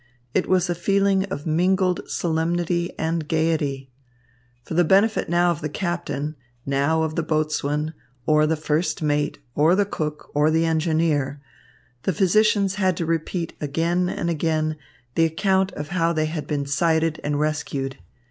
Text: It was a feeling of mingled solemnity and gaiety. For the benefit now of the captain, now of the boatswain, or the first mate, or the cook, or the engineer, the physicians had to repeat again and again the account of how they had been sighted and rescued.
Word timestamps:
It 0.33 0.49
was 0.49 0.67
a 0.67 0.73
feeling 0.73 1.25
of 1.25 1.45
mingled 1.45 2.01
solemnity 2.09 2.91
and 2.97 3.27
gaiety. 3.27 3.91
For 4.63 4.73
the 4.73 4.83
benefit 4.83 5.29
now 5.29 5.51
of 5.51 5.61
the 5.61 5.69
captain, 5.69 6.35
now 6.65 7.03
of 7.03 7.13
the 7.13 7.21
boatswain, 7.21 7.93
or 8.25 8.47
the 8.47 8.55
first 8.55 9.03
mate, 9.03 9.37
or 9.53 9.75
the 9.75 9.85
cook, 9.85 10.31
or 10.33 10.49
the 10.49 10.65
engineer, 10.65 11.39
the 12.01 12.13
physicians 12.13 12.73
had 12.81 12.97
to 12.97 13.05
repeat 13.05 13.53
again 13.61 14.09
and 14.09 14.27
again 14.31 14.75
the 15.13 15.25
account 15.25 15.71
of 15.73 15.89
how 15.89 16.13
they 16.13 16.25
had 16.25 16.47
been 16.47 16.65
sighted 16.65 17.21
and 17.23 17.39
rescued. 17.39 17.97